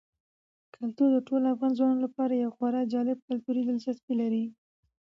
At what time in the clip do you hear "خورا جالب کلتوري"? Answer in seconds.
2.55-3.61